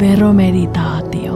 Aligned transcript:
Veromeditaatio. 0.00 1.32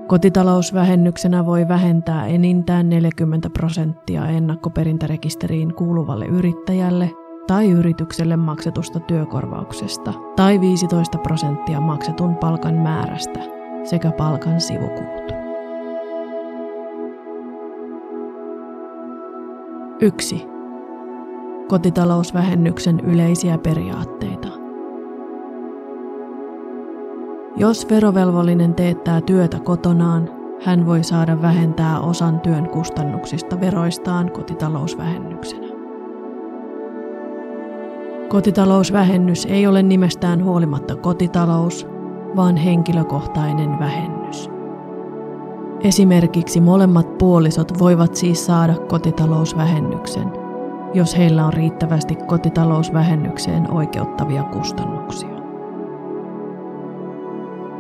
Kotitalousvähennyksenä 0.08 1.46
voi 1.46 1.68
vähentää 1.68 2.28
enintään 2.28 2.90
40 2.90 3.50
prosenttia 3.50 4.28
ennakkoperintärekisteriin 4.28 5.74
kuuluvalle 5.74 6.26
yrittäjälle 6.26 7.23
tai 7.48 7.72
yritykselle 7.72 8.38
maksetusta 8.38 9.00
työkorvauksesta 9.00 10.14
tai 10.36 10.62
15 10.62 11.18
prosenttia 11.18 11.82
maksetun 11.82 12.36
palkan 12.36 12.76
määrästä 12.76 13.40
sekä 13.84 14.12
palkan 14.12 14.62
sivukulut. 14.62 15.34
1. 20.00 20.48
Kotitalousvähennyksen 21.68 23.00
yleisiä 23.00 23.58
periaatteita. 23.58 24.48
Jos 27.58 27.90
verovelvollinen 27.90 28.76
teettää 28.76 29.22
työtä 29.22 29.60
kotonaan, 29.60 30.30
hän 30.66 30.86
voi 30.86 31.04
saada 31.04 31.42
vähentää 31.42 32.00
osan 32.00 32.40
työn 32.40 32.70
kustannuksista 32.70 33.60
veroistaan 33.60 34.32
kotitalousvähennyksenä. 34.32 35.63
Kotitalousvähennys 38.34 39.46
ei 39.46 39.68
ole 39.68 39.84
nimestään 39.84 40.44
huolimatta 40.44 40.96
kotitalous, 40.96 41.88
vaan 42.36 42.58
henkilökohtainen 42.58 43.80
vähennys. 43.80 44.50
Esimerkiksi 45.82 46.62
molemmat 46.62 47.18
puolisot 47.18 47.80
voivat 47.80 48.16
siis 48.16 48.46
saada 48.46 48.74
kotitalousvähennyksen, 48.88 50.32
jos 50.94 51.18
heillä 51.18 51.46
on 51.46 51.54
riittävästi 51.54 52.16
kotitalousvähennykseen 52.16 53.72
oikeuttavia 53.72 54.44
kustannuksia. 54.44 55.30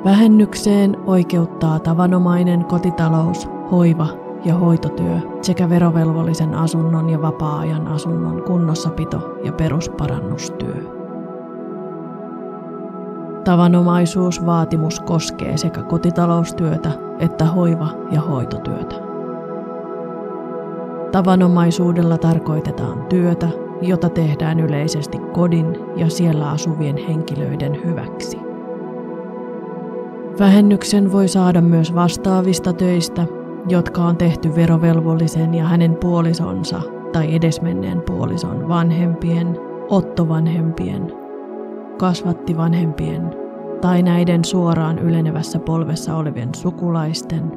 Vähennykseen 0.05 0.97
oikeuttaa 1.05 1.79
tavanomainen 1.79 2.65
kotitalous, 2.65 3.49
hoiva 3.71 4.07
ja 4.45 4.55
hoitotyö 4.55 5.32
sekä 5.43 5.69
verovelvollisen 5.69 6.53
asunnon 6.53 7.09
ja 7.09 7.21
vapaa-ajan 7.21 7.87
asunnon 7.87 8.43
kunnossapito 8.43 9.37
ja 9.43 9.51
perusparannustyö. 9.51 10.75
Tavanomaisuusvaatimus 13.43 14.99
koskee 14.99 15.57
sekä 15.57 15.83
kotitaloustyötä 15.83 16.91
että 17.19 17.45
hoiva- 17.45 17.93
ja 18.11 18.21
hoitotyötä. 18.21 18.95
Tavanomaisuudella 21.11 22.17
tarkoitetaan 22.17 23.05
työtä, 23.05 23.47
jota 23.81 24.09
tehdään 24.09 24.59
yleisesti 24.59 25.17
kodin 25.17 25.77
ja 25.95 26.09
siellä 26.09 26.49
asuvien 26.49 26.97
henkilöiden 26.97 27.85
hyväksi. 27.85 28.39
Vähennyksen 30.39 31.11
voi 31.11 31.27
saada 31.27 31.61
myös 31.61 31.95
vastaavista 31.95 32.73
töistä, 32.73 33.25
jotka 33.69 34.03
on 34.03 34.17
tehty 34.17 34.55
verovelvollisen 34.55 35.53
ja 35.53 35.65
hänen 35.65 35.95
puolisonsa 35.95 36.81
tai 37.13 37.35
edesmenneen 37.35 38.01
puolison 38.01 38.69
vanhempien, 38.69 39.57
ottovanhempien, 39.89 41.13
kasvattivanhempien 41.97 43.35
tai 43.81 44.03
näiden 44.03 44.45
suoraan 44.45 44.99
ylenevässä 44.99 45.59
polvessa 45.59 46.15
olevien 46.15 46.55
sukulaisten 46.55 47.51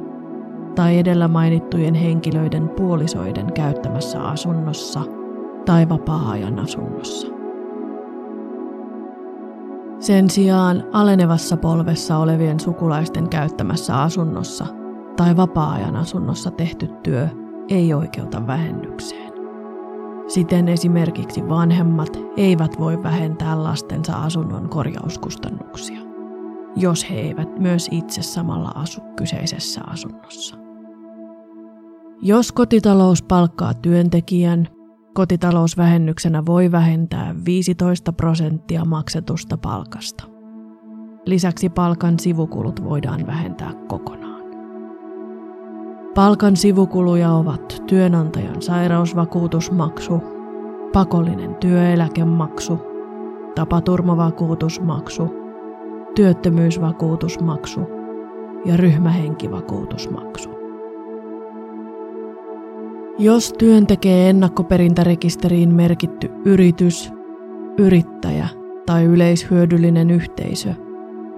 tai 0.75 0.97
edellä 0.99 1.27
mainittujen 1.27 1.95
henkilöiden 1.95 2.69
puolisoiden 2.69 3.53
käyttämässä 3.53 4.21
asunnossa 4.21 5.01
tai 5.65 5.89
vapaa-ajan 5.89 6.59
asunnossa. 6.59 7.27
Sen 9.99 10.29
sijaan 10.29 10.83
alenevassa 10.93 11.57
polvessa 11.57 12.17
olevien 12.17 12.59
sukulaisten 12.59 13.29
käyttämässä 13.29 14.01
asunnossa 14.01 14.76
tai 15.17 15.37
vapaa-ajan 15.37 15.95
asunnossa 15.95 16.51
tehty 16.51 16.87
työ 17.03 17.27
ei 17.69 17.93
oikeuta 17.93 18.47
vähennykseen. 18.47 19.33
Siten 20.27 20.67
esimerkiksi 20.67 21.49
vanhemmat 21.49 22.19
eivät 22.37 22.79
voi 22.79 23.03
vähentää 23.03 23.63
lastensa 23.63 24.13
asunnon 24.13 24.69
korjauskustannuksia, 24.69 25.99
jos 26.75 27.09
he 27.09 27.15
eivät 27.15 27.59
myös 27.59 27.87
itse 27.91 28.21
samalla 28.21 28.71
asu 28.75 29.01
kyseisessä 29.15 29.81
asunnossa. 29.87 30.57
Jos 32.21 32.51
kotitalous 32.51 33.23
palkkaa 33.23 33.73
työntekijän, 33.73 34.67
Kotitalousvähennyksenä 35.17 36.45
voi 36.45 36.71
vähentää 36.71 37.35
15 37.45 38.13
prosenttia 38.13 38.85
maksetusta 38.85 39.57
palkasta. 39.57 40.23
Lisäksi 41.25 41.69
palkan 41.69 42.19
sivukulut 42.19 42.83
voidaan 42.83 43.27
vähentää 43.27 43.73
kokonaan. 43.87 44.26
Palkan 46.17 46.55
sivukuluja 46.55 47.31
ovat 47.31 47.83
työnantajan 47.87 48.61
sairausvakuutusmaksu, 48.61 50.21
pakollinen 50.93 51.55
työeläkemaksu, 51.55 52.79
tapaturmavakuutusmaksu, 53.55 55.29
työttömyysvakuutusmaksu 56.15 57.79
ja 58.65 58.77
ryhmähenkivakuutusmaksu. 58.77 60.49
Jos 63.17 63.53
työn 63.53 63.87
tekee 63.87 64.29
ennakkoperintärekisteriin 64.29 65.75
merkitty 65.75 66.31
yritys, 66.45 67.11
yrittäjä 67.77 68.47
tai 68.85 69.03
yleishyödyllinen 69.03 70.11
yhteisö, 70.11 70.73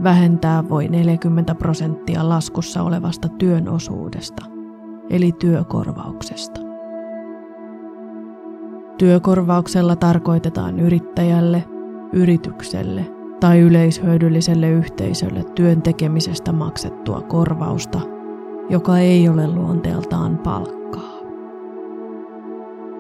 vähentää 0.03 0.69
voi 0.69 0.87
40 0.87 1.55
prosenttia 1.55 2.29
laskussa 2.29 2.83
olevasta 2.83 3.29
työn 3.29 3.69
osuudesta, 3.69 4.58
eli 5.09 5.31
työkorvauksesta. 5.31 6.61
Työkorvauksella 8.97 9.95
tarkoitetaan 9.95 10.79
yrittäjälle, 10.79 11.63
yritykselle 12.13 13.05
tai 13.39 13.59
yleishyödylliselle 13.59 14.69
yhteisölle 14.69 15.43
työn 15.55 15.81
tekemisestä 15.81 16.51
maksettua 16.51 17.21
korvausta, 17.21 17.99
joka 18.69 18.97
ei 18.97 19.29
ole 19.29 19.47
luonteeltaan 19.47 20.37
palkkaa. 20.37 21.19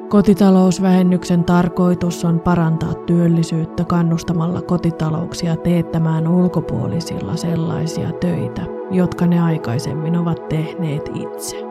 Kotitalousvähennyksen 0.09 1.43
tarkoitus 1.43 2.25
on 2.25 2.39
parantaa 2.39 2.93
työllisyyttä 2.93 3.83
kannustamalla 3.83 4.61
kotitalouksia 4.61 5.55
teettämään 5.55 6.27
ulkopuolisilla 6.27 7.35
sellaisia 7.35 8.11
töitä, 8.11 8.61
jotka 8.91 9.27
ne 9.27 9.41
aikaisemmin 9.41 10.17
ovat 10.17 10.47
tehneet 10.49 11.09
itse. 11.13 11.68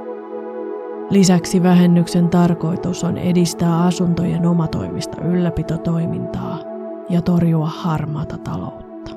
Lisäksi 1.11 1.63
vähennyksen 1.63 2.29
tarkoitus 2.29 3.05
on 3.05 3.19
edistää 3.19 3.83
asuntojen 3.83 4.47
omatoimista 4.47 5.25
ylläpitotoimintaa 5.25 6.59
ja 7.09 7.23
torjua 7.23 7.67
harmaata 7.67 8.39
taloutta. 8.39 9.11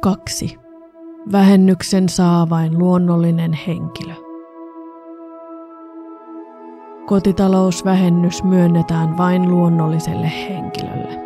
2. 0.00 0.58
Vähennyksen 1.32 2.08
saa 2.08 2.50
vain 2.50 2.78
luonnollinen 2.78 3.52
henkilö. 3.66 4.14
Kotitalousvähennys 7.06 8.44
myönnetään 8.44 9.18
vain 9.18 9.50
luonnolliselle 9.50 10.32
henkilölle. 10.48 11.22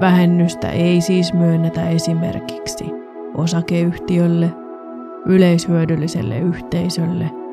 Vähennystä 0.00 0.70
ei 0.70 1.00
siis 1.00 1.32
myönnetä 1.32 1.88
esimerkiksi 1.88 2.84
osakeyhtiölle, 3.36 4.50
yleishyödylliselle 5.26 6.38
yhteisölle 6.38 7.43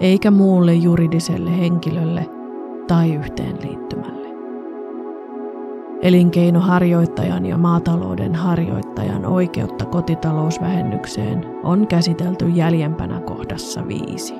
eikä 0.00 0.30
muulle 0.30 0.74
juridiselle 0.74 1.58
henkilölle 1.58 2.26
tai 2.88 3.14
yhteenliittymälle. 3.14 4.28
Elinkeinoharjoittajan 6.02 7.46
ja 7.46 7.58
maatalouden 7.58 8.34
harjoittajan 8.34 9.26
oikeutta 9.26 9.84
kotitalousvähennykseen 9.84 11.46
on 11.64 11.86
käsitelty 11.86 12.48
jäljempänä 12.48 13.20
kohdassa 13.20 13.88
5. 13.88 14.34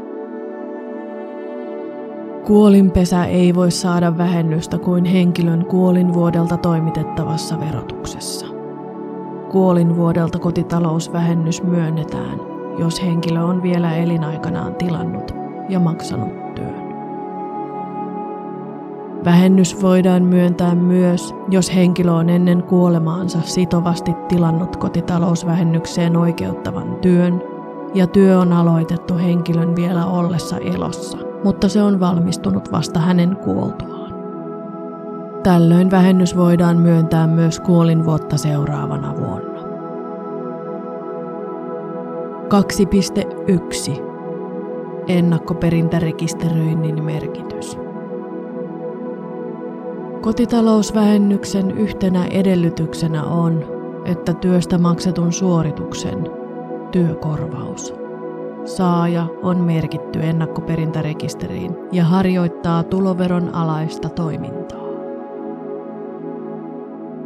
Kuolinpesä 2.46 3.24
ei 3.24 3.54
voi 3.54 3.70
saada 3.70 4.18
vähennystä 4.18 4.78
kuin 4.78 5.04
henkilön 5.04 5.66
kuolinvuodelta 5.66 6.56
toimitettavassa 6.56 7.60
verotuksessa. 7.60 8.46
Kuolinvuodelta 9.50 10.38
kotitalousvähennys 10.38 11.62
myönnetään, 11.62 12.40
jos 12.78 13.02
henkilö 13.02 13.40
on 13.40 13.62
vielä 13.62 13.96
elinaikanaan 13.96 14.74
tilannut 14.74 15.41
ja 15.72 15.80
maksanut 15.80 16.54
työn. 16.54 16.92
Vähennys 19.24 19.82
voidaan 19.82 20.22
myöntää 20.22 20.74
myös, 20.74 21.34
jos 21.50 21.74
henkilö 21.74 22.12
on 22.12 22.30
ennen 22.30 22.62
kuolemaansa 22.62 23.38
sitovasti 23.40 24.14
tilannut 24.28 24.76
kotitalousvähennykseen 24.76 26.16
oikeuttavan 26.16 26.96
työn 27.00 27.42
ja 27.94 28.06
työ 28.06 28.38
on 28.38 28.52
aloitettu 28.52 29.16
henkilön 29.16 29.76
vielä 29.76 30.06
ollessa 30.06 30.56
elossa, 30.58 31.18
mutta 31.44 31.68
se 31.68 31.82
on 31.82 32.00
valmistunut 32.00 32.72
vasta 32.72 33.00
hänen 33.00 33.36
kuoltuaan. 33.36 34.12
Tällöin 35.42 35.90
vähennys 35.90 36.36
voidaan 36.36 36.76
myöntää 36.76 37.26
myös 37.26 37.60
kuolinvuotta 37.60 38.36
seuraavana 38.36 39.14
vuonna. 39.16 39.62
2.1. 42.52 44.11
Ennakkoperintärekisteröinnin 45.06 47.04
merkitys. 47.04 47.78
Kotitalousvähennyksen 50.20 51.70
yhtenä 51.70 52.24
edellytyksenä 52.24 53.24
on, 53.24 53.64
että 54.04 54.34
työstä 54.34 54.78
maksetun 54.78 55.32
suorituksen 55.32 56.26
työkorvaus 56.92 58.02
saaja 58.64 59.26
on 59.42 59.56
merkitty 59.60 60.20
ennakkoperintärekisteriin 60.22 61.76
ja 61.92 62.04
harjoittaa 62.04 62.82
tuloveron 62.82 63.54
alaista 63.54 64.08
toimintaa. 64.08 64.82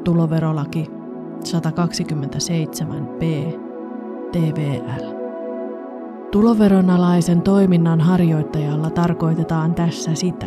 Tuloverolaki 0.04 0.90
127b 1.44 3.24
TVL. 4.32 5.15
Tuloveronalaisen 6.32 7.42
toiminnan 7.42 8.00
harjoittajalla 8.00 8.90
tarkoitetaan 8.90 9.74
tässä 9.74 10.14
sitä, 10.14 10.46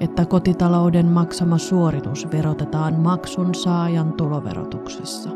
että 0.00 0.26
kotitalouden 0.26 1.06
maksama 1.06 1.58
suoritus 1.58 2.28
verotetaan 2.32 2.94
maksun 3.00 3.54
saajan 3.54 4.12
tuloverotuksessa. 4.12 5.30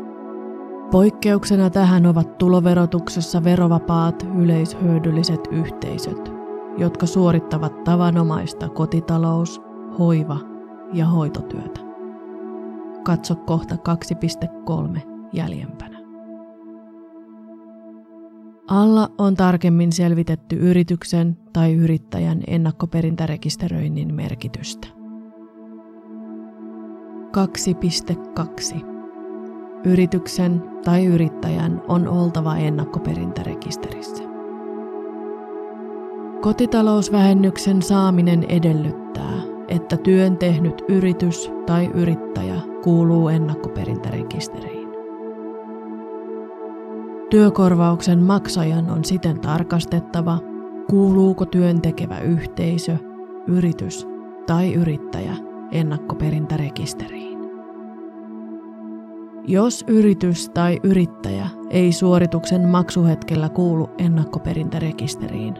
Poikkeuksena 0.91 1.69
tähän 1.69 2.05
ovat 2.05 2.37
tuloverotuksessa 2.37 3.43
verovapaat 3.43 4.27
yleishyödylliset 4.37 5.47
yhteisöt, 5.51 6.31
jotka 6.77 7.05
suorittavat 7.05 7.83
tavanomaista 7.83 8.69
kotitalous-, 8.69 9.61
hoiva- 9.99 10.39
ja 10.93 11.05
hoitotyötä. 11.05 11.79
Katso 13.03 13.35
kohta 13.35 13.75
2.3 13.75 14.99
jäljempänä. 15.33 15.98
Alla 18.69 19.09
on 19.17 19.35
tarkemmin 19.35 19.91
selvitetty 19.91 20.55
yrityksen 20.55 21.37
tai 21.53 21.73
yrittäjän 21.73 22.43
ennakkoperintärekisteröinnin 22.47 24.13
merkitystä. 24.13 24.87
2.2. 28.79 28.85
Yrityksen 29.83 30.63
tai 30.85 31.05
yrittäjän 31.05 31.81
on 31.87 32.07
oltava 32.07 32.57
ennakkoperintärekisterissä. 32.57 34.23
Kotitalousvähennyksen 36.41 37.81
saaminen 37.81 38.43
edellyttää, 38.43 39.33
että 39.67 39.97
työn 39.97 40.37
tehnyt 40.37 40.81
yritys 40.87 41.51
tai 41.65 41.89
yrittäjä 41.93 42.55
kuuluu 42.83 43.27
ennakkoperintärekisteriin. 43.27 44.78
Työkorvauksen 47.29 48.19
maksajan 48.19 48.89
on 48.89 49.05
siten 49.05 49.39
tarkastettava, 49.39 50.39
kuuluuko 50.89 51.45
työntekevä 51.45 52.19
yhteisö, 52.19 52.97
yritys 53.47 54.07
tai 54.47 54.73
yrittäjä 54.73 55.35
ennakkoperintärekisteriin. 55.71 57.39
Jos 59.47 59.83
yritys 59.87 60.49
tai 60.49 60.79
yrittäjä 60.83 61.47
ei 61.69 61.91
suorituksen 61.91 62.67
maksuhetkellä 62.67 63.49
kuulu 63.49 63.89
ennakkoperintärekisteriin, 63.97 65.53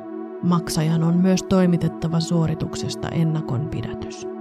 maksajan 0.43 1.03
on 1.03 1.17
myös 1.17 1.43
toimitettava 1.43 2.19
suorituksesta 2.19 3.09
ennakonpidätys. 3.09 4.38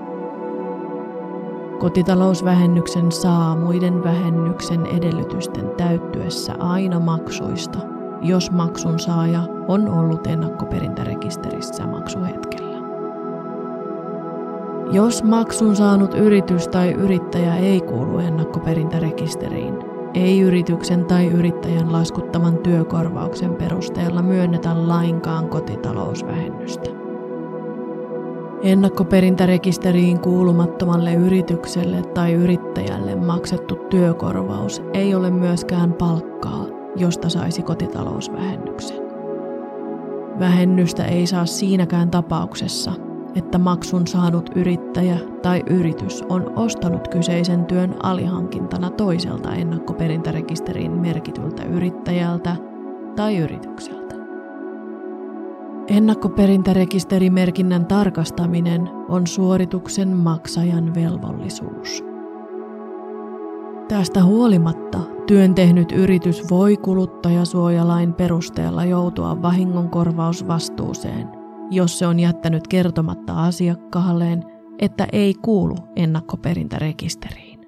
Kotitalousvähennyksen 1.79 3.11
saa 3.11 3.55
muiden 3.55 4.03
vähennyksen 4.03 4.85
edellytysten 4.85 5.69
täyttyessä 5.77 6.53
aina 6.59 6.99
maksuista, 6.99 7.79
jos 8.21 8.51
maksun 8.51 8.99
saaja 8.99 9.43
on 9.67 9.89
ollut 9.89 10.27
ennakkoperintärekisterissä 10.27 11.87
maksuhetkellä. 11.87 12.77
Jos 14.91 15.23
maksun 15.23 15.75
saanut 15.75 16.13
yritys 16.13 16.67
tai 16.67 16.91
yrittäjä 16.91 17.55
ei 17.55 17.81
kuulu 17.81 18.19
ennakkoperintärekisteriin, 18.19 19.92
ei 20.13 20.39
yrityksen 20.39 21.05
tai 21.05 21.27
yrittäjän 21.27 21.91
laskuttaman 21.91 22.57
työkorvauksen 22.57 23.55
perusteella 23.55 24.21
myönnetä 24.21 24.87
lainkaan 24.87 25.49
kotitalousvähennystä. 25.49 26.89
Ennakkoperintärekisteriin 28.63 30.19
kuulumattomalle 30.19 31.13
yritykselle 31.13 32.01
tai 32.01 32.33
yrittäjälle 32.33 33.15
maksettu 33.15 33.75
työkorvaus 33.75 34.81
ei 34.93 35.15
ole 35.15 35.31
myöskään 35.31 35.93
palkkaa, 35.93 36.65
josta 36.95 37.29
saisi 37.29 37.61
kotitalousvähennyksen. 37.61 39.03
Vähennystä 40.39 41.05
ei 41.05 41.27
saa 41.27 41.45
siinäkään 41.45 42.11
tapauksessa, 42.11 42.91
että 43.35 43.57
maksun 43.57 44.07
saanut 44.07 44.49
yrittäjä 44.55 45.17
tai 45.41 45.63
yritys 45.69 46.23
on 46.29 46.53
ostanut 46.55 47.07
kyseisen 47.07 47.65
työn 47.65 47.95
alihankintana 48.03 48.89
toiselta 48.89 49.53
ennakkoperintärekisteriin 49.53 50.91
merkityltä 50.91 51.63
yrittäjältä 51.63 52.55
tai 53.15 53.37
yritykseltä. 53.37 54.15
Ennakkoperintärekisterimerkinnän 55.87 57.85
tarkastaminen 57.85 58.89
on 59.09 59.27
suorituksen 59.27 60.17
maksajan 60.17 60.95
velvollisuus. 60.95 62.03
Tästä 63.87 64.23
huolimatta 64.23 64.99
työn 65.27 65.55
tehnyt 65.55 65.91
yritys 65.91 66.49
voi 66.49 66.77
kuluttajasuojalain 66.77 68.13
perusteella 68.13 68.85
joutua 68.85 69.41
vahingonkorvausvastuuseen, 69.41 71.42
jos 71.71 71.99
se 71.99 72.07
on 72.07 72.19
jättänyt 72.19 72.67
kertomatta 72.67 73.43
asiakkaalleen, 73.43 74.43
että 74.79 75.07
ei 75.11 75.33
kuulu 75.33 75.75
ennakkoperintärekisteriin. 75.95 77.59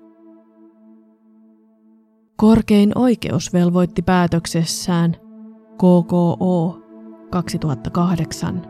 Korkein 2.35 2.91
oikeus 2.95 3.53
velvoitti 3.53 4.01
päätöksessään 4.01 5.15
KKO 5.75 6.79
2008 7.29 8.61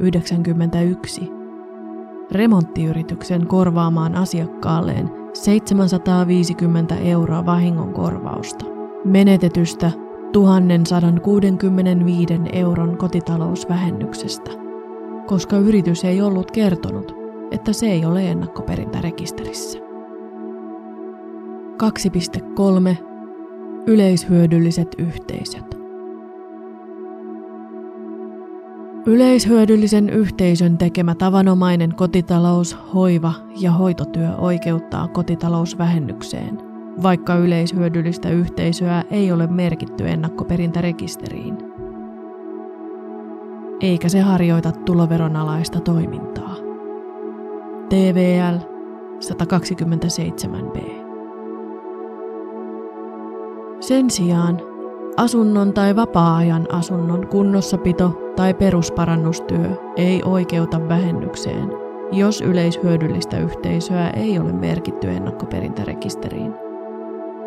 91 0.00 1.30
remonttiyrityksen 2.32 3.46
korvaamaan 3.46 4.14
asiakkaalleen 4.14 5.10
750 5.34 6.96
euroa 6.96 7.46
vahingonkorvausta 7.46 8.64
menetetystä 9.04 9.90
1165 10.32 12.40
euron 12.52 12.96
kotitalousvähennyksestä, 12.96 14.50
koska 15.26 15.56
yritys 15.56 16.04
ei 16.04 16.20
ollut 16.20 16.50
kertonut, 16.50 17.14
että 17.50 17.72
se 17.72 17.86
ei 17.86 18.04
ole 18.04 18.30
ennakkoperintärekisterissä. 18.30 19.78
2.3. 22.98 23.04
Yleishyödylliset 23.86 24.94
yhteisöt. 24.98 25.78
Yleishyödyllisen 29.06 30.10
yhteisön 30.10 30.78
tekemä 30.78 31.14
tavanomainen 31.14 31.94
kotitalous, 31.94 32.76
hoiva 32.94 33.32
ja 33.60 33.72
hoitotyö 33.72 34.36
oikeuttaa 34.36 35.08
kotitalousvähennykseen, 35.08 36.67
vaikka 37.02 37.34
yleishyödyllistä 37.34 38.30
yhteisöä 38.30 39.04
ei 39.10 39.32
ole 39.32 39.46
merkitty 39.46 40.08
ennakkoperintärekisteriin. 40.08 41.58
Eikä 43.80 44.08
se 44.08 44.20
harjoita 44.20 44.72
tuloveronalaista 44.72 45.80
toimintaa. 45.80 46.54
TVL 47.88 48.56
127b. 49.20 50.80
Sen 53.80 54.10
sijaan 54.10 54.60
asunnon 55.16 55.72
tai 55.72 55.96
vapaa-ajan 55.96 56.66
asunnon 56.72 57.26
kunnossapito 57.26 58.32
tai 58.36 58.54
perusparannustyö 58.54 59.70
ei 59.96 60.22
oikeuta 60.24 60.88
vähennykseen, 60.88 61.68
jos 62.12 62.40
yleishyödyllistä 62.40 63.38
yhteisöä 63.38 64.10
ei 64.10 64.38
ole 64.38 64.52
merkitty 64.52 65.08
ennakkoperintärekisteriin. 65.08 66.67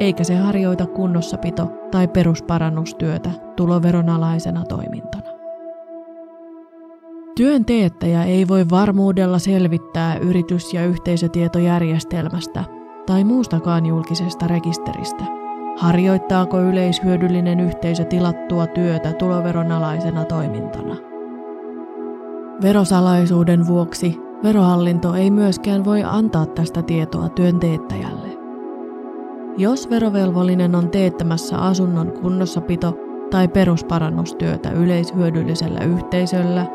Eikä 0.01 0.24
se 0.24 0.36
harjoita 0.36 0.86
kunnossapito- 0.86 1.89
tai 1.91 2.08
perusparannustyötä 2.08 3.31
tuloveronalaisena 3.55 4.65
toimintana. 4.65 5.31
Työn 7.36 7.65
teettäjä 7.65 8.24
ei 8.24 8.48
voi 8.48 8.65
varmuudella 8.70 9.39
selvittää 9.39 10.15
yritys- 10.15 10.74
ja 10.74 10.86
yhteisötietojärjestelmästä 10.86 12.63
tai 13.05 13.24
muustakaan 13.24 13.86
julkisesta 13.86 14.48
rekisteristä– 14.48 15.24
Harjoittaako 15.77 16.60
yleishyödyllinen 16.62 17.60
yhteisö 17.60 18.03
tilattua 18.03 18.67
työtä 18.67 19.13
tuloveronalaisena 19.13 20.25
toimintana? 20.25 20.96
Verosalaisuuden 22.62 23.67
vuoksi 23.67 24.17
verohallinto 24.43 25.13
ei 25.13 25.31
myöskään 25.31 25.86
voi 25.86 26.03
antaa 26.03 26.46
tästä 26.46 26.81
tietoa 26.81 27.29
työnteettäjälle. 27.29 28.21
Jos 29.58 29.89
verovelvollinen 29.89 30.75
on 30.75 30.89
teettämässä 30.89 31.58
asunnon 31.58 32.12
kunnossapito- 32.12 32.98
tai 33.31 33.48
perusparannustyötä 33.48 34.72
yleishyödyllisellä 34.72 35.79
yhteisöllä, 35.84 36.65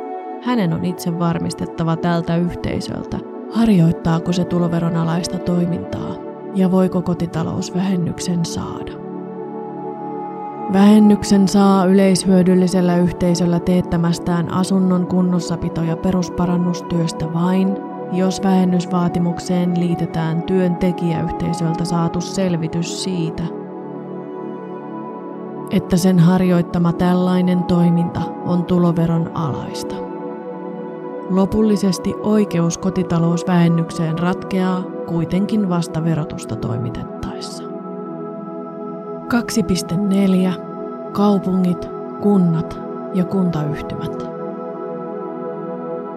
hänen 0.42 0.72
on 0.72 0.84
itse 0.84 1.18
varmistettava 1.18 1.96
tältä 1.96 2.36
yhteisöltä, 2.36 3.18
harjoittaako 3.52 4.32
se 4.32 4.44
tuloveronalaista 4.44 5.38
toimintaa 5.38 6.14
ja 6.54 6.70
voiko 6.70 7.02
kotitalousvähennyksen 7.02 8.44
saada. 8.44 8.92
Vähennyksen 10.72 11.48
saa 11.48 11.84
yleishyödyllisellä 11.84 12.96
yhteisöllä 12.96 13.60
teettämästään 13.60 14.52
asunnon 14.52 15.06
kunnossapito- 15.06 15.82
ja 15.82 15.96
perusparannustyöstä 15.96 17.32
vain, 17.34 17.85
jos 18.12 18.42
vähennysvaatimukseen 18.42 19.80
liitetään 19.80 20.42
työntekijäyhteisöltä 20.42 21.84
saatu 21.84 22.20
selvitys 22.20 23.04
siitä, 23.04 23.42
että 25.70 25.96
sen 25.96 26.18
harjoittama 26.18 26.92
tällainen 26.92 27.64
toiminta 27.64 28.20
on 28.44 28.64
tuloveron 28.64 29.30
alaista. 29.34 29.94
Lopullisesti 31.30 32.14
oikeus 32.22 32.78
kotitalousvähennykseen 32.78 34.18
ratkeaa 34.18 34.82
kuitenkin 35.06 35.68
vasta 35.68 36.04
verotusta 36.04 36.56
toimitettaessa. 36.56 37.62
2.4. 37.62 37.68
Kaupungit, 41.12 41.88
kunnat 42.22 42.80
ja 43.14 43.24
kuntayhtymät. 43.24 44.35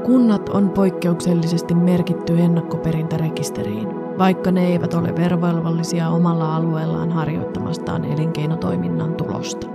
Kunnat 0.09 0.49
on 0.49 0.69
poikkeuksellisesti 0.69 1.75
merkitty 1.75 2.39
ennakkoperintärekisteriin, 2.39 3.87
vaikka 4.17 4.51
ne 4.51 4.67
eivät 4.67 4.93
ole 4.93 5.15
verovelvollisia 5.15 6.09
omalla 6.09 6.55
alueellaan 6.55 7.11
harjoittamastaan 7.11 8.05
elinkeinotoiminnan 8.05 9.15
tulosta. 9.15 9.67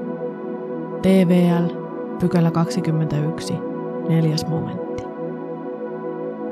TVL, 1.03 1.65
pykälä 2.21 2.51
21, 2.51 3.55
neljäs 4.09 4.47
momentti. 4.47 5.03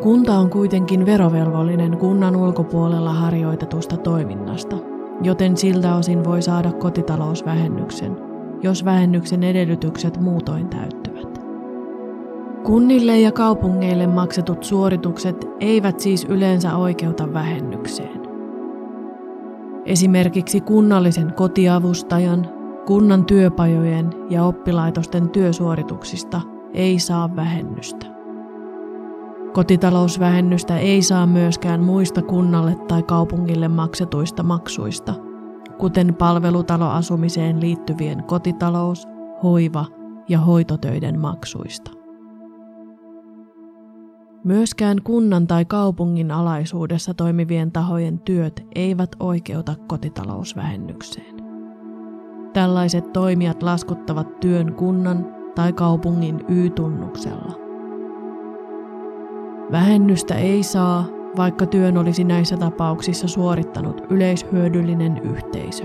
Kunta 0.03 0.35
on 0.35 0.51
kuitenkin 0.51 1.07
verovelvollinen 1.07 1.97
kunnan 1.97 2.37
ulkopuolella 2.37 3.13
harjoitetusta 3.13 3.97
toiminnasta, 3.97 4.77
joten 5.23 5.57
siltä 5.57 5.95
osin 5.95 6.25
voi 6.25 6.43
saada 6.43 6.73
kotitalousvähennyksen, 6.73 8.17
jos 8.63 8.85
vähennyksen 8.85 9.43
edellytykset 9.43 10.21
muutoin 10.21 10.69
täyttyvät. 10.69 11.02
Kunnille 12.65 13.21
ja 13.21 13.33
kaupungeille 13.33 14.07
maksetut 14.07 14.65
suoritukset 14.65 15.49
eivät 15.61 16.01
siis 16.01 16.25
yleensä 16.25 16.77
oikeuta 16.77 17.33
vähennykseen. 17.33 18.23
Esimerkiksi 19.85 20.61
kunnallisen 20.61 21.33
kotiavustajan, 21.35 22.49
kunnan 22.87 23.25
työpajojen 23.25 24.11
ja 24.31 24.45
oppilaitosten 24.45 25.31
työsuorituksista 25.31 26.41
ei 26.75 26.99
saa 26.99 27.37
vähennystä. 27.37 28.07
Kotitalousvähennystä 29.53 30.79
ei 30.79 31.03
saa 31.03 31.27
myöskään 31.27 31.81
muista 31.81 32.23
kunnalle 32.23 32.77
tai 32.89 33.03
kaupungille 33.03 33.69
maksetuista 33.69 34.43
maksuista, 34.43 35.15
kuten 35.79 36.15
palvelutaloasumiseen 36.15 37.61
liittyvien 37.61 38.25
kotitalous, 38.25 39.09
hoiva 39.43 39.85
ja 40.29 40.39
hoitotöiden 40.39 41.21
maksuista. 41.21 42.02
Myöskään 44.45 45.03
kunnan 45.05 45.47
tai 45.47 45.65
kaupungin 45.65 46.31
alaisuudessa 46.31 47.15
toimivien 47.15 47.73
tahojen 47.73 48.19
työt 48.19 48.67
eivät 48.75 49.11
oikeuta 49.21 49.75
kotitalousvähennykseen. 49.87 51.37
tällaiset 52.53 53.13
toimijat 53.13 53.63
laskuttavat 53.63 54.41
työn 54.41 54.75
kunnan 54.75 55.27
tai 55.55 55.73
kaupungin 55.73 56.41
Y-tunnuksella. 56.49 57.53
Vähennystä 59.73 60.35
ei 60.35 60.63
saa, 60.63 61.07
vaikka 61.37 61.67
työn 61.67 61.99
olisi 61.99 62.25
näissä 62.25 62.57
tapauksissa 62.57 63.29
suorittanut 63.29 64.01
yleishyödyllinen 64.11 65.19
yhteisö. 65.19 65.85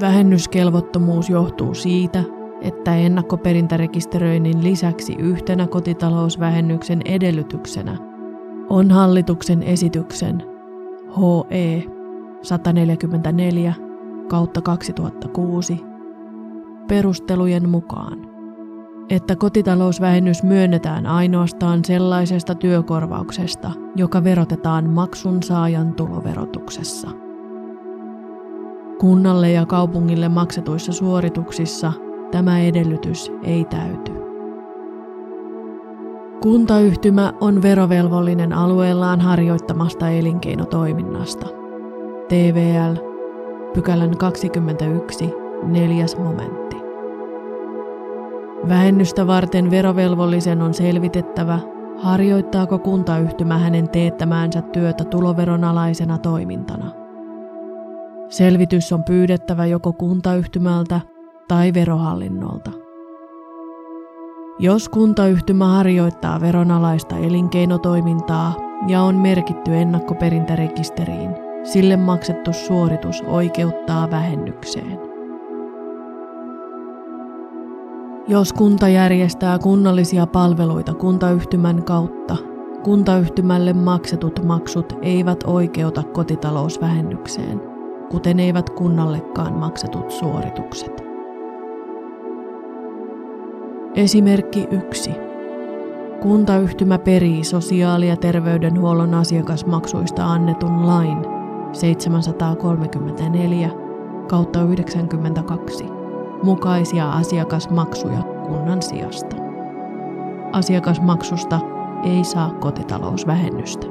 Vähennyskelvottomuus 0.00 1.30
johtuu 1.30 1.74
siitä, 1.74 2.24
että 2.62 2.96
ennakkoperintärekisteröinnin 2.96 4.64
lisäksi 4.64 5.14
yhtenä 5.18 5.66
kotitalousvähennyksen 5.66 7.00
edellytyksenä 7.04 7.96
on 8.70 8.90
hallituksen 8.90 9.62
esityksen 9.62 10.42
HE 11.16 11.84
144 12.42 13.74
kautta 14.28 14.60
2006 14.60 15.80
perustelujen 16.88 17.68
mukaan, 17.68 18.18
että 19.10 19.36
kotitalousvähennys 19.36 20.42
myönnetään 20.42 21.06
ainoastaan 21.06 21.84
sellaisesta 21.84 22.54
työkorvauksesta, 22.54 23.70
joka 23.96 24.24
verotetaan 24.24 24.90
maksun 24.90 25.42
saajan 25.42 25.94
tuloverotuksessa. 25.94 27.10
Kunnalle 28.98 29.50
ja 29.50 29.66
kaupungille 29.66 30.28
maksetuissa 30.28 30.92
suorituksissa 30.92 31.92
tämä 32.32 32.60
edellytys 32.60 33.32
ei 33.42 33.64
täyty. 33.64 34.12
Kuntayhtymä 36.40 37.32
on 37.40 37.62
verovelvollinen 37.62 38.52
alueellaan 38.52 39.20
harjoittamasta 39.20 40.10
elinkeinotoiminnasta. 40.10 41.46
TVL, 42.28 42.96
pykälän 43.74 44.16
21, 44.16 45.34
neljäs 45.62 46.18
momentti. 46.18 46.76
Vähennystä 48.68 49.26
varten 49.26 49.70
verovelvollisen 49.70 50.62
on 50.62 50.74
selvitettävä, 50.74 51.58
harjoittaako 51.98 52.78
kuntayhtymä 52.78 53.58
hänen 53.58 53.88
teettämäänsä 53.88 54.62
työtä 54.62 55.04
tuloveron 55.04 55.64
alaisena 55.64 56.18
toimintana. 56.18 56.90
Selvitys 58.28 58.92
on 58.92 59.04
pyydettävä 59.04 59.66
joko 59.66 59.92
kuntayhtymältä 59.92 61.00
tai 61.52 61.74
verohallinnolta. 61.74 62.70
Jos 64.58 64.88
kuntayhtymä 64.88 65.66
harjoittaa 65.66 66.40
veronalaista 66.40 67.16
elinkeinotoimintaa 67.16 68.54
ja 68.88 69.02
on 69.02 69.14
merkitty 69.14 69.76
ennakkoperintärekisteriin, 69.76 71.30
sille 71.64 71.96
maksettu 71.96 72.52
suoritus 72.52 73.22
oikeuttaa 73.26 74.10
vähennykseen. 74.10 74.98
Jos 78.28 78.52
kunta 78.52 78.88
järjestää 78.88 79.58
kunnallisia 79.58 80.26
palveluita 80.26 80.94
kuntayhtymän 80.94 81.84
kautta, 81.84 82.36
kuntayhtymälle 82.82 83.72
maksetut 83.72 84.44
maksut 84.44 84.92
eivät 85.02 85.44
oikeuta 85.46 86.02
kotitalousvähennykseen, 86.02 87.60
kuten 88.10 88.40
eivät 88.40 88.70
kunnallekaan 88.70 89.52
maksetut 89.52 90.10
suoritukset. 90.10 91.01
Esimerkki 93.94 94.68
1. 94.70 95.14
Kuntayhtymä 96.20 96.98
perii 96.98 97.44
sosiaali- 97.44 98.08
ja 98.08 98.16
terveydenhuollon 98.16 99.14
asiakasmaksuista 99.14 100.32
annetun 100.32 100.86
lain 100.86 101.18
734 101.72 103.70
kautta 104.28 104.62
92 104.62 105.84
mukaisia 106.42 107.10
asiakasmaksuja 107.10 108.22
kunnan 108.46 108.82
sijasta. 108.82 109.36
Asiakasmaksusta 110.52 111.60
ei 112.04 112.24
saa 112.24 112.50
kotitalousvähennystä. 112.50 113.86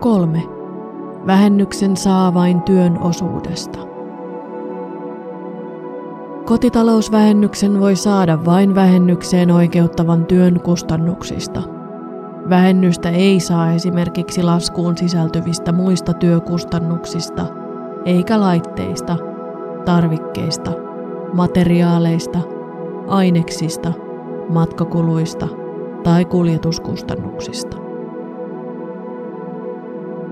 3. 0.00 0.42
Vähennyksen 1.26 1.96
saa 1.96 2.34
vain 2.34 2.62
työn 2.62 2.98
osuudesta. 2.98 3.93
Kotitalousvähennyksen 6.44 7.80
voi 7.80 7.96
saada 7.96 8.44
vain 8.44 8.74
vähennykseen 8.74 9.50
oikeuttavan 9.50 10.26
työn 10.26 10.60
kustannuksista. 10.60 11.62
Vähennystä 12.48 13.10
ei 13.10 13.40
saa 13.40 13.72
esimerkiksi 13.72 14.42
laskuun 14.42 14.98
sisältyvistä 14.98 15.72
muista 15.72 16.12
työkustannuksista, 16.12 17.46
eikä 18.04 18.40
laitteista, 18.40 19.16
tarvikkeista, 19.84 20.70
materiaaleista, 21.32 22.38
aineksista, 23.06 23.92
matkakuluista 24.48 25.48
tai 26.02 26.24
kuljetuskustannuksista. 26.24 27.76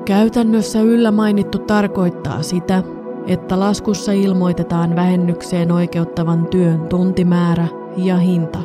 Käytännössä 0.05 0.81
yllä 0.81 1.11
mainittu 1.11 1.59
tarkoittaa 1.59 2.42
sitä, 2.42 2.83
että 3.27 3.61
laskussa 3.61 4.13
ilmoitetaan 4.13 4.97
vähennykseen 4.97 5.73
oikeuttavan 5.73 6.47
työn 6.47 6.81
tuntimäärä 6.89 7.67
ja 7.97 8.17
hinta 8.17 8.59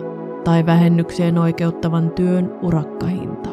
tai 0.43 0.65
vähennykseen 0.65 1.38
oikeuttavan 1.38 2.12
työn 2.12 2.56
urakkahinta. 2.62 3.50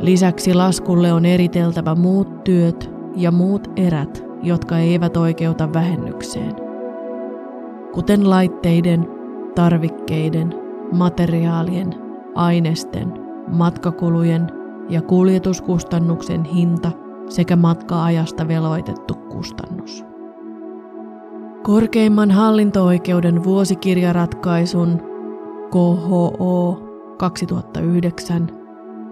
Lisäksi 0.00 0.54
laskulle 0.54 1.12
on 1.12 1.24
eriteltävä 1.26 1.94
muut 1.94 2.44
työt 2.44 2.90
ja 3.16 3.30
muut 3.30 3.70
erät, 3.76 4.24
jotka 4.42 4.78
eivät 4.78 5.16
oikeuta 5.16 5.72
vähennykseen, 5.72 6.54
kuten 7.92 8.30
laitteiden, 8.30 9.06
tarvikkeiden, 9.54 10.54
materiaalien, 10.92 11.94
ainesten, 12.34 13.12
matkakulujen 13.48 14.46
ja 14.88 15.02
kuljetuskustannuksen 15.02 16.44
hinta– 16.44 16.90
sekä 17.28 17.56
matka-ajasta 17.56 18.48
veloitettu 18.48 19.14
kustannus. 19.14 20.04
Korkeimman 21.62 22.30
hallinto-oikeuden 22.30 23.44
vuosikirjaratkaisun 23.44 25.02
KHO 25.70 26.82
2009 27.18 28.48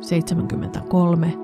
73 0.00 1.35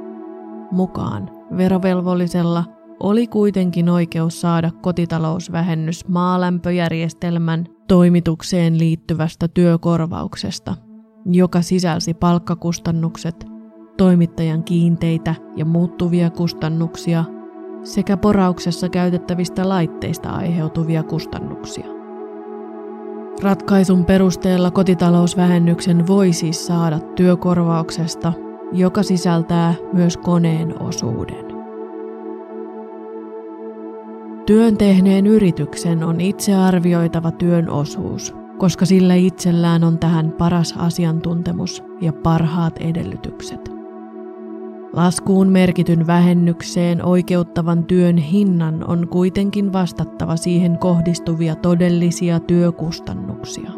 mukaan 0.71 1.31
verovelvollisella 1.57 2.65
oli 3.01 3.27
kuitenkin 3.27 3.89
oikeus 3.89 4.41
saada 4.41 4.71
kotitalousvähennys 4.83 6.09
maalämpöjärjestelmän 6.09 7.67
toimitukseen 7.89 8.79
liittyvästä 8.79 9.49
työkorvauksesta, 9.49 10.75
joka 11.27 11.63
sisälsi 11.63 12.15
palkkakustannukset 12.15 13.47
toimittajan 14.01 14.65
kiinteitä 14.65 15.35
ja 15.57 15.65
muuttuvia 15.65 16.31
kustannuksia 16.31 17.25
sekä 17.83 18.17
porauksessa 18.17 18.89
käytettävistä 18.89 19.69
laitteista 19.69 20.31
aiheutuvia 20.31 21.03
kustannuksia. 21.03 21.87
Ratkaisun 23.43 24.05
perusteella 24.05 24.71
kotitalousvähennyksen 24.71 26.07
voi 26.07 26.33
siis 26.33 26.67
saada 26.67 26.99
työkorvauksesta, 27.01 28.33
joka 28.73 29.03
sisältää 29.03 29.75
myös 29.93 30.17
koneen 30.17 30.83
osuuden. 30.83 31.47
Työn 34.47 34.77
tehneen 34.77 35.27
yrityksen 35.27 36.05
on 36.05 36.21
itse 36.21 36.55
arvioitava 36.55 37.31
työn 37.31 37.71
osuus, 37.71 38.35
koska 38.59 38.87
sillä 38.87 39.15
itsellään 39.15 39.85
on 39.85 39.99
tähän 39.99 40.33
paras 40.33 40.75
asiantuntemus 40.79 41.83
ja 42.01 42.13
parhaat 42.13 42.79
edellytykset. 42.79 43.80
Laskuun 44.93 45.49
merkityn 45.49 46.07
vähennykseen 46.07 47.05
oikeuttavan 47.05 47.85
työn 47.85 48.17
hinnan 48.17 48.85
on 48.89 49.09
kuitenkin 49.09 49.73
vastattava 49.73 50.37
siihen 50.37 50.79
kohdistuvia 50.79 51.55
todellisia 51.55 52.41
työkustannuksia. 52.41 53.71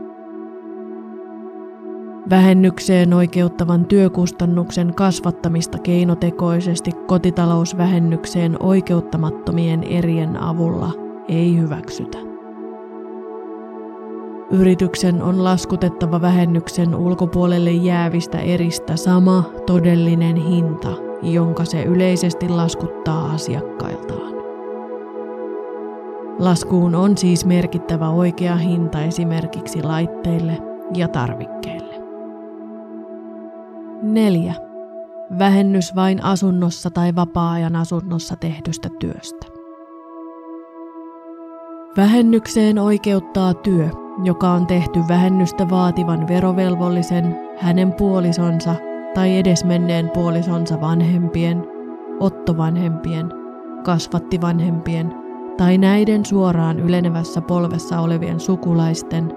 Vähennykseen 2.30 3.14
oikeuttavan 3.14 3.84
työkustannuksen 3.86 4.94
kasvattamista 4.94 5.78
keinotekoisesti 5.78 6.90
kotitalousvähennykseen 7.06 8.56
oikeuttamattomien 8.62 9.82
erien 9.82 10.36
avulla 10.36 10.92
ei 11.28 11.58
hyväksytä. 11.58 12.31
Yrityksen 14.52 15.22
on 15.22 15.44
laskutettava 15.44 16.20
vähennyksen 16.20 16.94
ulkopuolelle 16.94 17.70
jäävistä 17.70 18.38
eristä 18.38 18.96
sama 18.96 19.44
todellinen 19.66 20.36
hinta, 20.36 20.88
jonka 21.22 21.64
se 21.64 21.82
yleisesti 21.82 22.48
laskuttaa 22.48 23.32
asiakkailtaan. 23.32 24.32
Laskuun 26.38 26.94
on 26.94 27.18
siis 27.18 27.44
merkittävä 27.44 28.08
oikea 28.08 28.56
hinta 28.56 29.02
esimerkiksi 29.02 29.82
laitteille 29.82 30.58
ja 30.94 31.08
tarvikkeille. 31.08 31.94
4. 34.02 34.54
Vähennys 35.38 35.94
vain 35.94 36.24
asunnossa 36.24 36.90
tai 36.90 37.14
vapaa-ajan 37.14 37.76
asunnossa 37.76 38.36
tehdystä 38.36 38.88
työstä. 38.98 39.46
Vähennykseen 41.96 42.78
oikeuttaa 42.78 43.54
työ, 43.54 44.01
joka 44.24 44.50
on 44.50 44.66
tehty 44.66 45.00
vähennystä 45.08 45.70
vaativan 45.70 46.28
verovelvollisen, 46.28 47.40
hänen 47.58 47.92
puolisonsa 47.92 48.74
tai 49.14 49.38
edesmenneen 49.38 50.10
puolisonsa 50.10 50.80
vanhempien, 50.80 51.66
ottovanhempien, 52.20 53.32
kasvattivanhempien 53.84 55.14
tai 55.56 55.78
näiden 55.78 56.26
suoraan 56.26 56.80
ylenevässä 56.80 57.40
polvessa 57.40 58.00
olevien 58.00 58.40
sukulaisten 58.40 59.34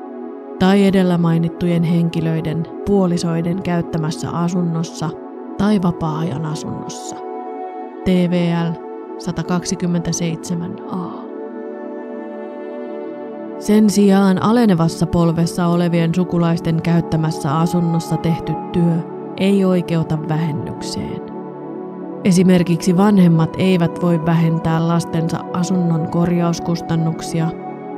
tai 0.59 0.85
edellä 0.85 1.17
mainittujen 1.17 1.83
henkilöiden 1.83 2.63
puolisoiden 2.85 3.63
käyttämässä 3.63 4.29
asunnossa 4.29 5.09
tai 5.57 5.81
vapaa-ajan 5.81 6.45
asunnossa. 6.45 7.15
TVL 8.05 8.71
127a. 9.19 11.24
Sen 13.59 13.89
sijaan 13.89 14.41
alenevassa 14.41 15.07
polvessa 15.07 15.67
olevien 15.67 16.15
sukulaisten 16.15 16.81
käyttämässä 16.81 17.57
asunnossa 17.57 18.17
tehty 18.17 18.53
työ 18.71 18.95
ei 19.37 19.65
oikeuta 19.65 20.17
vähennykseen. 20.29 21.21
Esimerkiksi 22.23 22.97
vanhemmat 22.97 23.49
eivät 23.57 24.01
voi 24.01 24.25
vähentää 24.25 24.87
lastensa 24.87 25.39
asunnon 25.53 26.09
korjauskustannuksia, 26.09 27.47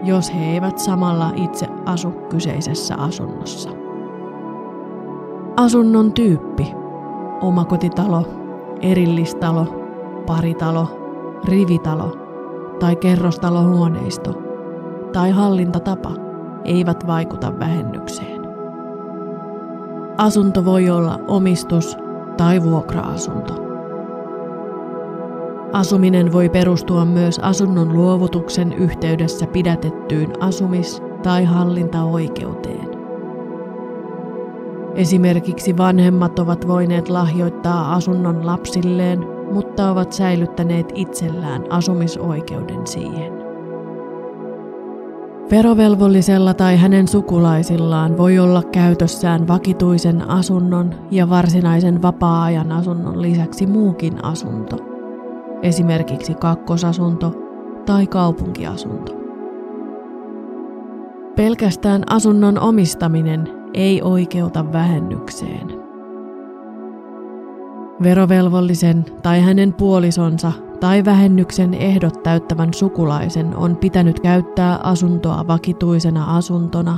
jos 0.03 0.33
he 0.33 0.45
eivät 0.45 0.79
samalla 0.79 1.31
itse 1.35 1.67
asu 1.85 2.11
kyseisessä 2.11 2.95
asunnossa. 2.95 3.69
Asunnon 5.57 6.13
tyyppi. 6.13 6.73
Omakotitalo, 7.41 8.25
erillistalo, 8.81 9.65
paritalo, 10.25 10.87
rivitalo 11.45 12.17
tai 12.79 12.95
kerrostalohuoneisto– 12.95 14.41
tai 15.17 15.31
hallintatapa 15.31 16.11
eivät 16.65 17.07
vaikuta 17.07 17.59
vähennykseen. 17.59 18.41
Asunto 20.17 20.65
voi 20.65 20.89
olla 20.89 21.19
omistus- 21.27 21.97
tai 22.37 22.63
vuokra-asunto. 22.63 23.53
Asuminen 25.73 26.33
voi 26.33 26.49
perustua 26.49 27.05
myös 27.05 27.39
asunnon 27.39 27.93
luovutuksen 27.93 28.73
yhteydessä 28.73 29.47
pidätettyyn 29.47 30.33
asumis- 30.39 31.01
tai 31.23 31.45
hallintaoikeuteen. 31.45 32.89
Esimerkiksi 34.95 35.77
vanhemmat 35.77 36.39
ovat 36.39 36.67
voineet 36.67 37.09
lahjoittaa 37.09 37.93
asunnon 37.93 38.45
lapsilleen, 38.45 39.19
mutta 39.53 39.91
ovat 39.91 40.11
säilyttäneet 40.11 40.91
itsellään 40.95 41.63
asumisoikeuden 41.69 42.87
siihen. 42.87 43.36
Verovelvollisella 45.51 46.53
tai 46.53 46.77
hänen 46.77 47.07
sukulaisillaan 47.07 48.17
voi 48.17 48.39
olla 48.39 48.63
käytössään 48.63 49.47
vakituisen 49.47 50.29
asunnon 50.29 50.95
ja 51.11 51.29
varsinaisen 51.29 52.01
vapaa-ajan 52.01 52.71
asunnon 52.71 53.21
lisäksi 53.21 53.65
muukin 53.65 54.25
asunto, 54.25 54.77
esimerkiksi 55.61 56.33
kakkosasunto 56.33 57.33
tai 57.85 58.07
kaupunkiasunto. 58.07 59.11
Pelkästään 61.35 62.03
asunnon 62.09 62.59
omistaminen 62.59 63.47
ei 63.73 64.01
oikeuta 64.01 64.73
vähennykseen. 64.73 65.67
Verovelvollisen 68.03 69.05
tai 69.23 69.41
hänen 69.41 69.73
puolisonsa 69.73 70.51
tai 70.79 71.05
vähennyksen 71.05 71.73
ehdot 71.73 72.23
täyttävän 72.23 72.73
sukulaisen 72.73 73.55
on 73.55 73.77
pitänyt 73.77 74.19
käyttää 74.19 74.79
asuntoa 74.83 75.47
vakituisena 75.47 76.37
asuntona, 76.37 76.97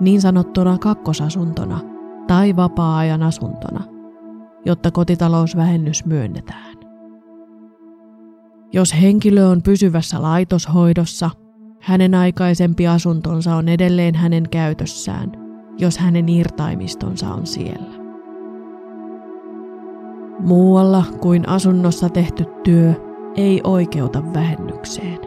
niin 0.00 0.20
sanottuna 0.20 0.78
kakkosasuntona 0.78 1.80
tai 2.26 2.56
vapaa-ajan 2.56 3.22
asuntona, 3.22 3.84
jotta 4.64 4.90
kotitalousvähennys 4.90 6.06
myönnetään. 6.06 6.76
Jos 8.72 8.94
henkilö 9.02 9.46
on 9.46 9.62
pysyvässä 9.62 10.22
laitoshoidossa, 10.22 11.30
hänen 11.80 12.14
aikaisempi 12.14 12.86
asuntonsa 12.86 13.56
on 13.56 13.68
edelleen 13.68 14.14
hänen 14.14 14.48
käytössään, 14.50 15.32
jos 15.78 15.98
hänen 15.98 16.28
irtaimistonsa 16.28 17.34
on 17.34 17.46
siellä. 17.46 17.95
Muualla 20.38 21.04
kuin 21.20 21.48
asunnossa 21.48 22.08
tehty 22.08 22.44
työ 22.64 22.92
ei 23.36 23.60
oikeuta 23.64 24.22
vähennykseen. 24.34 25.18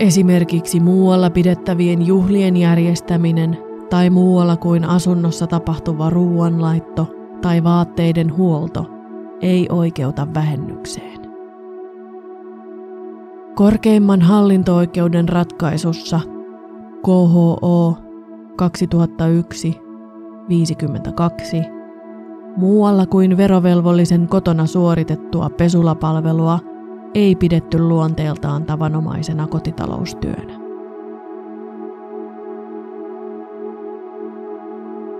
Esimerkiksi 0.00 0.80
muualla 0.80 1.30
pidettävien 1.30 2.06
juhlien 2.06 2.56
järjestäminen 2.56 3.58
tai 3.90 4.10
muualla 4.10 4.56
kuin 4.56 4.84
asunnossa 4.84 5.46
tapahtuva 5.46 6.10
ruoanlaitto 6.10 7.06
tai 7.42 7.64
vaatteiden 7.64 8.36
huolto 8.36 8.86
ei 9.40 9.66
oikeuta 9.70 10.26
vähennykseen. 10.34 11.20
Korkeimman 13.54 14.22
hallinto-oikeuden 14.22 15.28
ratkaisussa 15.28 16.20
KHO 17.02 17.96
2001 18.56 19.89
52. 20.50 21.62
Muualla 22.56 23.06
kuin 23.06 23.36
verovelvollisen 23.36 24.28
kotona 24.28 24.66
suoritettua 24.66 25.50
pesulapalvelua 25.50 26.58
ei 27.14 27.36
pidetty 27.36 27.78
luonteeltaan 27.78 28.64
tavanomaisena 28.64 29.46
kotitaloustyönä. 29.46 30.60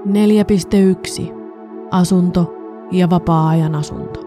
4.1. 0.07 1.35
Asunto 1.91 2.55
ja 2.93 3.11
vapaa-ajan 3.11 3.75
asunto. 3.75 4.21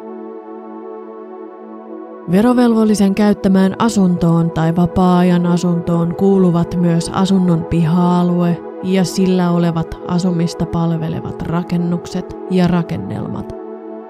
Verovelvollisen 2.31 3.15
käyttämään 3.15 3.75
asuntoon 3.79 4.51
tai 4.51 4.75
vapaa-ajan 4.75 5.45
asuntoon 5.45 6.15
kuuluvat 6.15 6.75
myös 6.75 7.09
asunnon 7.09 7.65
piha-alue 7.65 8.72
ja 8.83 9.03
sillä 9.03 9.51
olevat 9.51 9.87
asumista 10.07 10.65
palvelevat 10.65 11.41
rakennukset 11.41 12.37
ja 12.51 12.67
rakennelmat, 12.67 13.53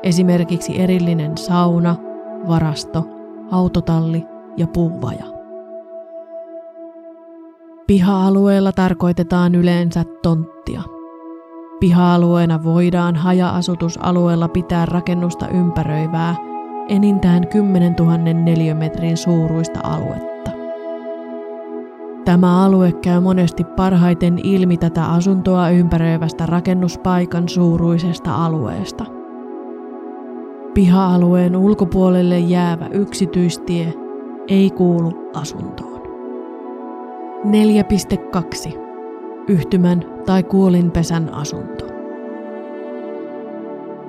esimerkiksi 0.03 0.81
erillinen 0.81 1.37
sauna, 1.37 1.95
varasto, 2.47 3.07
autotalli 3.51 4.25
ja 4.57 4.67
puuvaja. 4.67 5.25
Piha-alueella 7.87 8.71
tarkoitetaan 8.71 9.55
yleensä 9.55 10.03
tonttia. 10.21 10.81
Piha-alueena 11.79 12.63
voidaan 12.63 13.15
haja-asutusalueella 13.15 14.47
pitää 14.47 14.85
rakennusta 14.85 15.47
ympäröivää 15.47 16.35
enintään 16.89 17.47
10 17.47 17.95
000 17.99 18.17
neliömetrin 18.17 19.17
suuruista 19.17 19.79
aluetta. 19.83 20.62
Tämä 22.25 22.63
alue 22.65 22.91
käy 22.91 23.19
monesti 23.19 23.63
parhaiten 23.63 24.39
ilmi 24.43 24.77
tätä 24.77 25.05
asuntoa 25.05 25.69
ympäröivästä 25.69 26.45
rakennuspaikan 26.45 27.49
suuruisesta 27.49 28.45
alueesta. 28.45 29.05
Piha-alueen 30.73 31.55
ulkopuolelle 31.55 32.39
jäävä 32.39 32.87
yksityistie 32.87 33.93
ei 34.47 34.69
kuulu 34.69 35.11
asuntoon. 35.33 36.01
4.2. 38.67 38.79
Yhtymän 39.47 40.03
tai 40.25 40.43
kuolinpesän 40.43 41.33
asunto. 41.33 41.85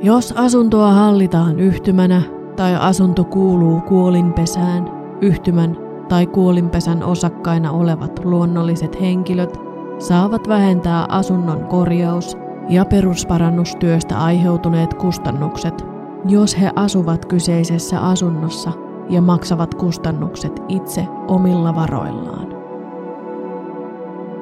Jos 0.03 0.33
asuntoa 0.37 0.93
hallitaan 0.93 1.61
yhtymänä 1.61 2.23
tai 2.57 2.77
asunto 2.77 3.25
kuuluu 3.25 3.81
kuolinpesään, 3.81 4.91
yhtymän 5.21 5.84
tai 6.09 6.27
kuolinpesän 6.27 7.03
osakkaina 7.03 7.73
olevat 7.73 8.25
luonnolliset 8.25 9.01
henkilöt 9.01 9.61
saavat 9.99 10.49
vähentää 10.49 11.07
asunnon 11.09 11.65
korjaus- 11.65 12.37
ja 12.69 12.85
perusparannustyöstä 12.85 14.19
aiheutuneet 14.19 14.95
kustannukset, 14.95 15.85
jos 16.29 16.61
he 16.61 16.71
asuvat 16.77 17.27
kyseisessä 17.27 18.01
asunnossa 18.01 18.73
ja 19.09 19.23
maksavat 19.23 19.75
kustannukset 19.75 20.63
itse 20.69 21.07
omilla 21.29 21.75
varoillaan. 21.75 22.55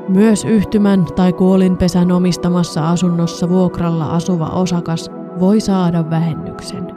Myös 0.08 0.44
yhtymän 0.44 1.04
tai 1.16 1.32
kuolinpesän 1.32 2.12
omistamassa 2.12 2.90
asunnossa 2.90 3.48
vuokralla 3.48 4.06
asuva 4.06 4.46
osakas 4.46 5.10
voi 5.40 5.60
saada 5.60 6.10
vähennyksen. 6.10 6.91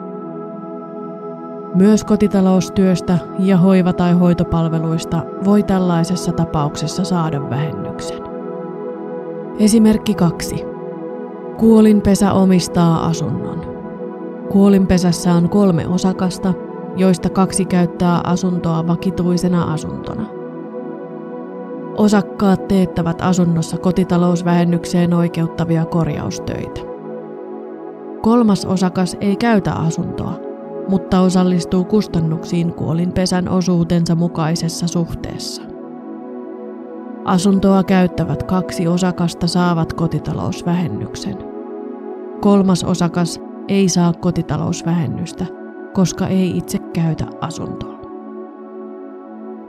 Myös 1.76 2.04
kotitaloustyöstä 2.04 3.18
ja 3.38 3.56
hoiva- 3.56 3.92
tai 3.92 4.12
hoitopalveluista 4.12 5.22
voi 5.44 5.62
tällaisessa 5.62 6.32
tapauksessa 6.32 7.04
saada 7.04 7.50
vähennyksen. 7.50 8.18
Esimerkki 9.58 10.14
2. 10.14 10.64
Kuolinpesä 11.56 12.32
omistaa 12.32 13.06
asunnon. 13.06 13.60
Kuolinpesässä 14.50 15.34
on 15.34 15.48
kolme 15.48 15.88
osakasta 15.88 16.54
joista 16.96 17.30
kaksi 17.30 17.64
käyttää 17.64 18.20
asuntoa 18.24 18.86
vakituisena 18.86 19.72
asuntona. 19.72 20.26
Osakkaat 21.96 22.68
teettävät 22.68 23.22
asunnossa 23.22 23.78
kotitalousvähennykseen 23.78 25.14
oikeuttavia 25.14 25.84
korjaustöitä. 25.84 26.80
Kolmas 28.22 28.64
osakas 28.64 29.16
ei 29.20 29.36
käytä 29.36 29.72
asuntoa, 29.72 30.45
mutta 30.88 31.20
osallistuu 31.20 31.84
kustannuksiin 31.84 32.72
kuolinpesän 32.74 33.48
osuutensa 33.48 34.14
mukaisessa 34.14 34.86
suhteessa. 34.86 35.62
Asuntoa 37.24 37.84
käyttävät 37.84 38.42
kaksi 38.42 38.86
osakasta 38.88 39.46
saavat 39.46 39.92
kotitalousvähennyksen. 39.92 41.36
Kolmas 42.40 42.84
osakas 42.84 43.40
ei 43.68 43.88
saa 43.88 44.12
kotitalousvähennystä, 44.12 45.46
koska 45.92 46.26
ei 46.26 46.56
itse 46.58 46.78
käytä 46.78 47.26
asuntoa. 47.40 47.96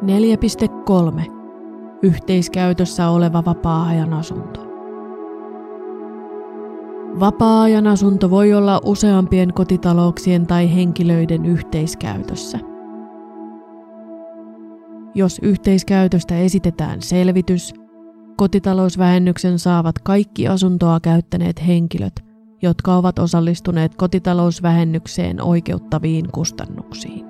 4.3. 0.01 1.32
Yhteiskäytössä 2.03 3.10
oleva 3.10 3.45
vapaa-ajan 3.45 4.13
asunto. 4.13 4.66
Vapaa-ajan 7.19 7.88
asunto 7.88 8.30
voi 8.30 8.53
olla 8.53 8.82
useampien 8.86 9.53
kotitalouksien 9.53 10.47
tai 10.47 10.75
henkilöiden 10.75 11.45
yhteiskäytössä. 11.45 12.60
Jos 15.15 15.39
yhteiskäytöstä 15.41 16.38
esitetään 16.38 17.01
selvitys, 17.01 17.73
kotitalousvähennyksen 18.38 19.60
saavat 19.60 19.99
kaikki 19.99 20.47
asuntoa 20.47 20.99
käyttäneet 20.99 21.67
henkilöt, 21.67 22.13
jotka 22.62 22.95
ovat 22.95 23.19
osallistuneet 23.19 23.95
kotitalousvähennykseen 23.95 25.41
oikeuttaviin 25.41 26.25
kustannuksiin. 26.32 27.25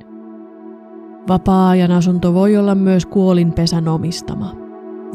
Vapaa-ajan 1.28 1.92
asunto 1.92 2.34
voi 2.34 2.58
olla 2.58 2.76
myös 2.76 3.06
kuolinpesän 3.06 3.88
omistama. 3.88 4.56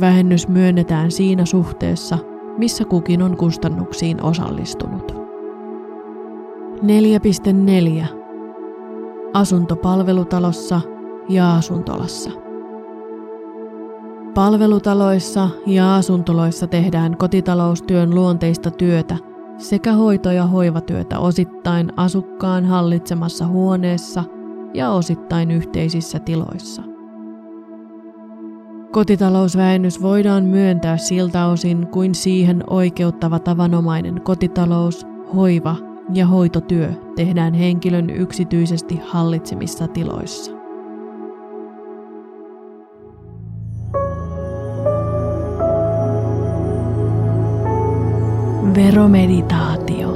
Vähennys 0.00 0.48
myönnetään 0.48 1.10
siinä 1.10 1.44
suhteessa, 1.44 2.18
missä 2.58 2.84
kukin 2.84 3.22
on 3.22 3.36
kustannuksiin 3.36 4.22
osallistunut. 4.22 5.12
4.4. 6.82 8.06
Asuntopalvelutalossa 9.34 10.80
ja 11.28 11.54
asuntolassa. 11.54 12.30
Palvelutaloissa 14.34 15.48
ja 15.66 15.96
asuntoloissa 15.96 16.66
tehdään 16.66 17.16
kotitaloustyön 17.16 18.14
luonteista 18.14 18.70
työtä 18.70 19.16
sekä 19.58 19.92
hoito- 19.92 20.30
ja 20.30 20.46
hoivatyötä 20.46 21.18
osittain 21.18 21.92
asukkaan 21.96 22.64
hallitsemassa 22.64 23.46
huoneessa 23.46 24.24
ja 24.74 24.90
osittain 24.90 25.50
yhteisissä 25.50 26.18
tiloissa. 26.18 26.91
Kotitalousvähennys 28.92 30.02
voidaan 30.02 30.44
myöntää 30.44 30.96
siltä 30.96 31.46
osin 31.46 31.86
kuin 31.86 32.14
siihen 32.14 32.64
oikeuttava 32.70 33.38
tavanomainen 33.38 34.20
kotitalous, 34.20 35.06
hoiva 35.34 35.76
ja 36.14 36.26
hoitotyö 36.26 36.92
tehdään 37.16 37.54
henkilön 37.54 38.10
yksityisesti 38.10 39.00
hallitsemissa 39.04 39.88
tiloissa. 39.88 40.52
Veromeditaatio. 48.74 50.11